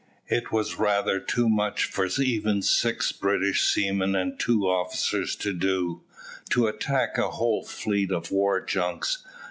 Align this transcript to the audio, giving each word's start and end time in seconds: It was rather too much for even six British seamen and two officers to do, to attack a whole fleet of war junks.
It 0.29 0.51
was 0.51 0.79
rather 0.79 1.19
too 1.19 1.47
much 1.47 1.83
for 1.85 2.07
even 2.07 2.63
six 2.63 3.11
British 3.11 3.61
seamen 3.63 4.15
and 4.15 4.39
two 4.39 4.67
officers 4.67 5.35
to 5.35 5.53
do, 5.53 6.01
to 6.49 6.65
attack 6.65 7.19
a 7.19 7.29
whole 7.29 7.63
fleet 7.63 8.11
of 8.11 8.31
war 8.31 8.61
junks. 8.65 9.23